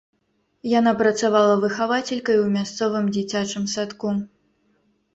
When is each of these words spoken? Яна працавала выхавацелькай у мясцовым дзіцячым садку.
Яна 0.79 0.93
працавала 1.01 1.59
выхавацелькай 1.67 2.37
у 2.47 2.51
мясцовым 2.57 3.05
дзіцячым 3.15 3.73
садку. 3.79 4.09